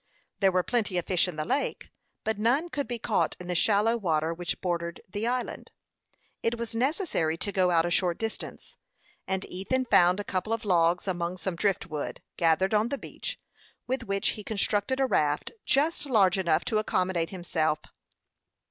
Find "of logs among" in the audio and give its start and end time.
10.53-11.37